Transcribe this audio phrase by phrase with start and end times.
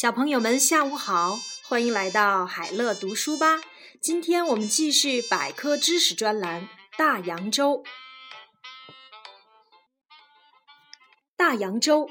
[0.00, 1.36] 小朋友们，下午好！
[1.68, 3.60] 欢迎来到海乐读书吧。
[4.00, 7.84] 今天我们继续百科知识专栏——大洋洲。
[11.36, 12.08] 大洋洲，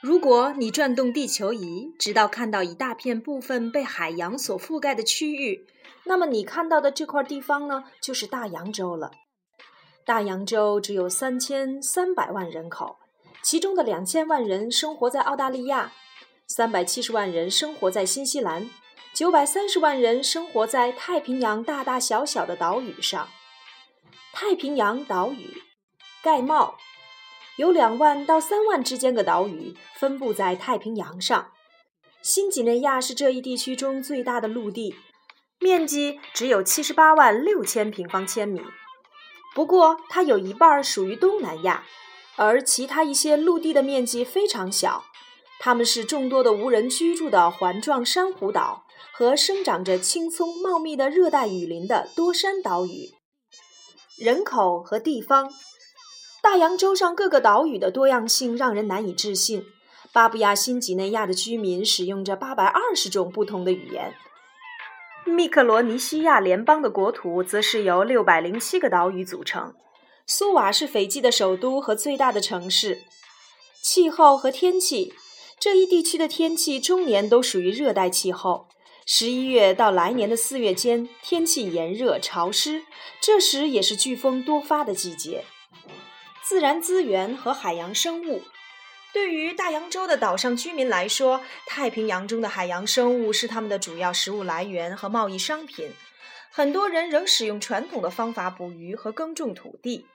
[0.00, 5.64] 如果你转动地球仪，直到看到一大片部分被海洋所覆盖的区域，
[6.02, 9.12] 那么你看到的这块地方呢，就是大洋洲了。
[10.04, 12.96] 大洋洲只有三千三百万人口，
[13.44, 15.92] 其中的两千万人生活在澳大利亚。
[16.54, 18.68] 三百七十万人生活在新西兰，
[19.14, 23.26] 九百三十万人生活在太平洋大大小小的岛屿上。
[24.34, 25.62] 太平洋岛屿，
[26.22, 26.76] 盖帽，
[27.56, 31.52] 有两万到三万之间的岛屿分布在太平洋上。
[32.20, 34.94] 新几内亚是这一地区中最大的陆地，
[35.58, 38.60] 面积只有七十八万六千平方千米。
[39.54, 41.84] 不过，它有一半属于东南亚，
[42.36, 45.06] 而其他一些陆地的面积非常小。
[45.64, 53.12] 它们是众多的无人居住的环状珊瑚岛和生长着青葱茂密的热带雨林的多山岛屿。
[54.18, 55.52] 人口和地方，
[56.42, 59.64] 大洋洲上各个岛屿的多样性让人难以置信。
[60.12, 64.16] 巴布亚新几内亚的居民使用着八百二十种不同的语言。
[65.24, 69.72] 密克罗尼西亚联邦的国土则是由六百零七个岛屿组成。
[70.26, 73.04] 苏瓦是斐济的首都和最大的城市。
[73.80, 75.14] 气候和天气。
[75.62, 78.66] 这一地区的天气终年都属于热带气候，
[79.06, 82.82] 十一月到来年的四月间，天气炎热潮湿，
[83.20, 85.44] 这时也是飓风多发的季节。
[86.42, 88.42] 自然资源和海洋生物，
[89.12, 95.92] 对于大洋洲的岛上居民来说，太平洋中的海洋生物是他们的主要食物来源和贸易商品。
[96.50, 100.06] 很多人仍使用传统的方法捕鱼和耕种土地，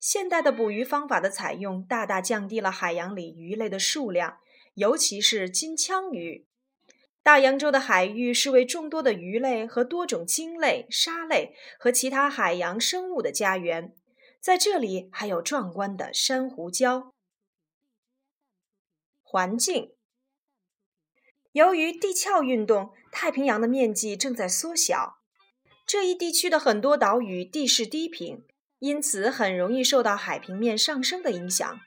[0.00, 4.38] 现代的捕鱼方法的采用大大降低了海洋里鱼类的数量。
[4.74, 6.46] 尤其是金枪鱼，
[7.22, 13.94] 大洋洲的海域是为众多的鱼类和多种鲸类、鲨类和其他海洋生物的家园。
[14.40, 17.12] 在这里还有壮观的珊瑚礁。
[19.22, 19.92] 环境，
[21.52, 25.18] 由于地壳运动，太平洋的面积正在缩小。
[25.86, 28.44] 这一地区的很多岛屿地势低平，
[28.80, 31.80] 因此很容易受到海平面上升的影响。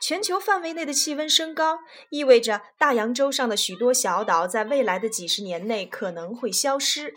[0.00, 7.14] 全球范围内的气温升高，意味着大洋洲上的许多小岛在未来的几十年内可能会消失。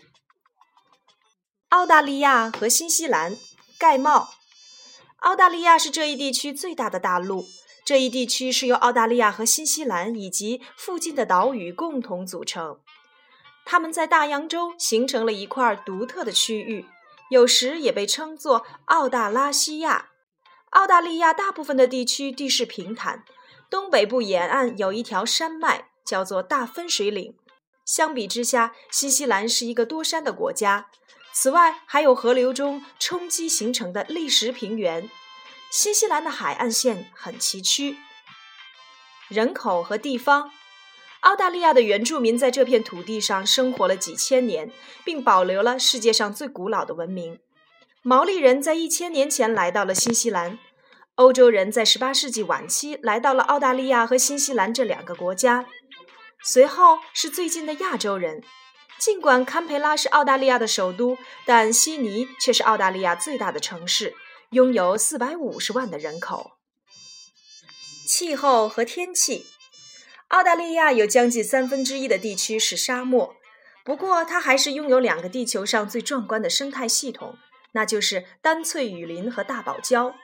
[1.68, 3.36] 澳大利亚和新西兰
[3.78, 4.30] 盖帽。
[5.18, 7.46] 澳大利亚是这一地区最大的大陆，
[7.84, 12.80] 这一地区是由澳大利亚和新西兰以及附近的岛屿共同组成。
[13.64, 16.84] 它们在大洋洲形成了一块独特的区域，
[17.30, 20.11] 有时也被称作澳大拉西亚。
[20.72, 23.24] 澳大利亚大部分的地区地势平坦，
[23.68, 27.34] 东北部沿岸有一条山脉，叫做大分水岭。
[27.84, 30.88] 相比之下，新西兰是一个多山的国家。
[31.34, 35.10] 此外，还有河流中冲击形成的砾石平原。
[35.70, 37.96] 新西兰的海岸线很崎岖。
[39.28, 40.52] 人口和地方，
[41.20, 44.72] 澳大利亚的原住民在这片土地上生活了几千年，
[45.04, 47.38] 并保留了世界上最古老的文明。
[48.04, 50.58] 毛利人在一千年前来到了新西兰，
[51.14, 55.66] 欧洲人在十八世纪晚期来到了澳大利亚和新西兰这两个国家，
[56.42, 58.42] 随后是最近的亚洲人。
[58.98, 64.16] 尽管堪培拉是澳大利亚的首都，但悉尼却是澳大利亚最大的城市，
[64.50, 66.54] 拥有四百五十万的人口。
[68.08, 69.46] 气候和天气，
[70.28, 73.36] 澳大利亚有将近三分之一的地区是沙漠，
[73.84, 77.38] 不过它还是拥有两个地球上最壮观的生态系统。
[77.72, 80.14] 那就是单翠雨林和大堡礁。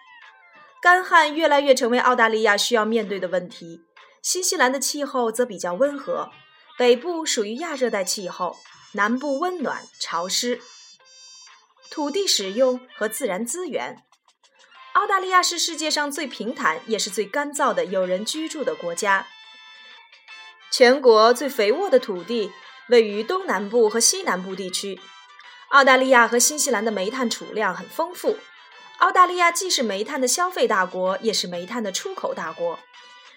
[0.80, 3.82] 干旱越来越成为澳大利亚需要面对的问题。
[4.22, 6.30] 新西兰的气候则比较温和，
[6.76, 8.56] 北部属于亚热带气候，
[8.92, 10.60] 南部温暖潮湿。
[11.90, 14.04] 土地使用和自然资源，
[14.92, 19.26] 澳大利亚是世界上最平坦也是最干燥的有人居住的国家。
[20.70, 22.52] 全国最肥沃的土地
[22.88, 25.00] 位于东南部和西南部地区。
[25.68, 28.38] 澳大利亚和新西兰的煤炭储量很丰富。
[28.98, 32.78] 澳大利亚既是煤炭的消费大国，也是煤炭的出口大国。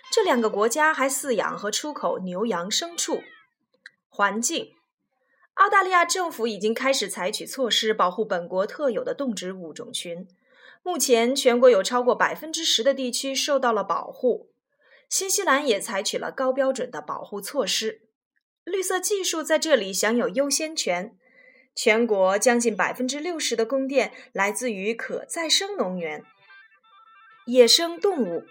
[0.10, 3.24] 这两个国家还饲养和出口牛羊牲畜。
[4.07, 4.74] 环境，
[5.56, 10.28] 澳大利亚政府已经开始采取措施保护本国特有的动植物种群。
[10.83, 14.50] 目前，全国有超过百分之十的地区受到了保护。
[15.10, 18.01] 新西兰也采取了高标准的保护措施。
[18.63, 21.18] 绿色技术在这里享有优先权。
[21.75, 26.23] 全国将近百分之六十的供电来自于可再生能源。
[27.47, 28.44] 野生动物，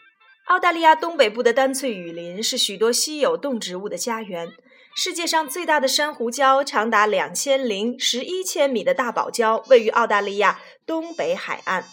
[0.47, 4.53] 澳大利亚东北部的丹翠雨林是许多稀有动植物的家园。
[4.97, 11.85] 世界上最大的珊瑚礁，长达两千零十一千米的大堡礁，位于澳大利亚东北海岸。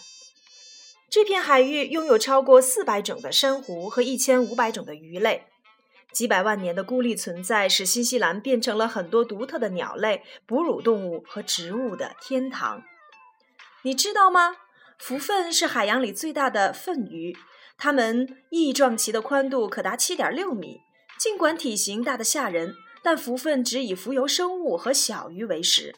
[1.08, 5.44] 这片海域拥有超过四百种的珊瑚和一千五百种的鱼类。
[6.12, 12.82] 几百万年的孤立存在，使新西兰变成了很多独特的鸟类、哺乳动物和植物的天堂。
[13.82, 14.56] 你知道吗？
[14.98, 17.36] 蝠粪是海洋里最大的粪鱼，
[17.76, 20.80] 它们翼状鳍的宽度可达七点六米。
[21.18, 25.94] 尽管体型大得吓人，但蝠粪只以浮游生物和小鱼为食。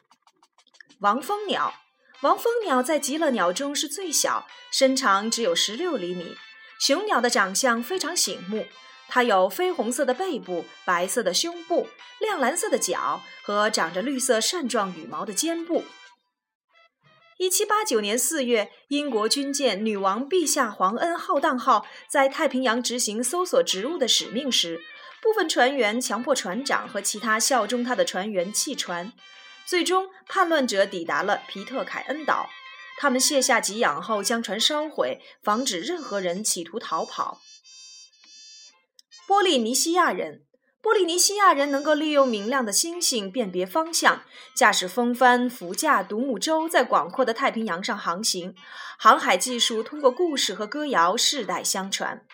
[1.00, 1.72] 王蜂鸟，
[2.20, 6.36] 王蜂鸟在极乐鸟中是最小，身长只有十六厘米。
[6.78, 8.66] 雄鸟的长相非常醒目。
[9.10, 11.88] 它有绯红色的背部、白色的胸部、
[12.20, 15.84] 亮蓝色的脚和长着绿色扇状羽毛的肩部。
[17.38, 24.80] 一七八九年四月，英国军舰“女王陛下皇恩浩荡号”在太平洋执行搜索植物的使命时，
[25.20, 29.12] 部分船员强迫船长和其他效忠他的船员弃船。
[29.66, 32.48] 最终，叛乱者抵达了皮特凯恩岛，
[32.98, 37.40] 他们卸下给养后将船烧毁，防止任何人企图逃跑。
[39.30, 40.42] 波利尼西亚人，
[40.82, 44.24] 波利尼西亚人能够利用明亮的星星辨别方向，
[44.56, 48.56] 驾驶风帆、浮架、独木舟，在广阔的太平洋上航行。
[48.98, 52.26] 航海技术通过故事和歌谣世代相传。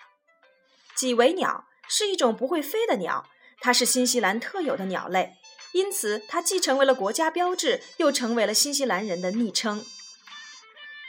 [0.94, 3.26] 几维鸟是一种不会飞的鸟，
[3.60, 5.34] 它是新西兰特有的鸟类，
[5.75, 9.84] 因此它既成为了国家标志，又成为了新西兰人的昵称。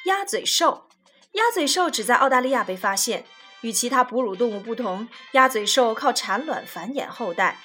[0.03, 0.89] 鸭嘴兽，
[1.31, 3.25] 鸭嘴兽只在澳大利亚被发现。
[3.62, 7.59] 与其他哺乳动物不同，鸭嘴兽靠产卵繁衍后代。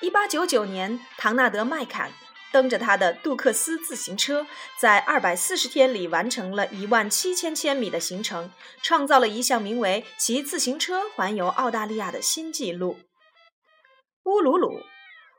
[0.00, 2.12] 1899年，唐纳德·麦坎
[2.52, 4.46] 蹬着他的杜克斯自行车，
[4.80, 8.50] 在240天里完成了一万七千千米的行程，
[8.80, 12.98] 创造了一项名为“骑自行车环游澳大利亚”的新纪录。
[14.24, 14.82] 乌鲁鲁，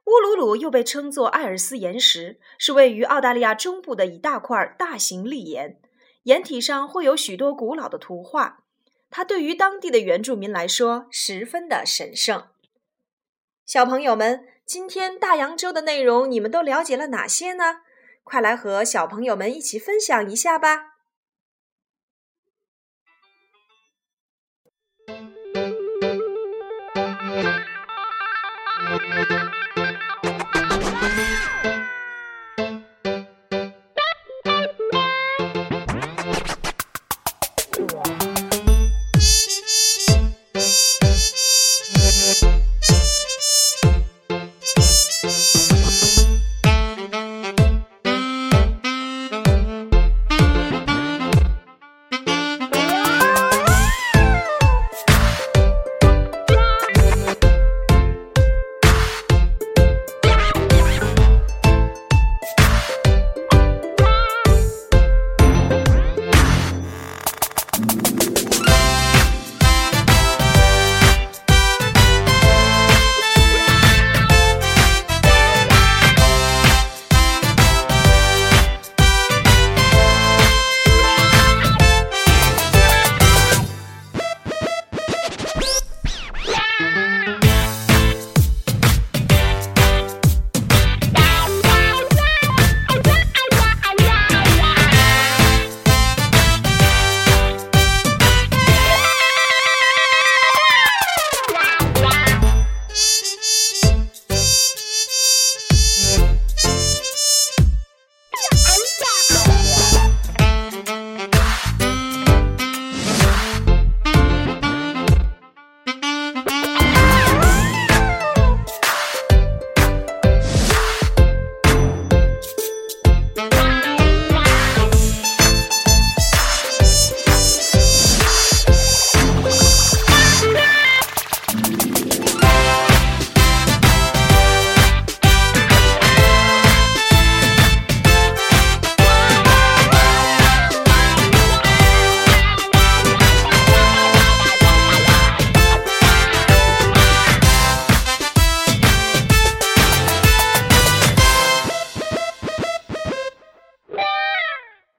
[0.06, 5.80] 乌鲁鲁又被称作艾尔斯岩石，是位于澳大利亚中部的一大块大型砾岩，
[6.24, 8.66] 岩体上会有许多古老的图画。
[9.10, 12.48] 它对于当地的原住民来说十分的神圣。
[13.66, 17.82] 小朋友们，今天大洋洲的内容你们都了解了哪些呢？
[18.24, 20.99] 快来和小朋友们一起分享一下吧！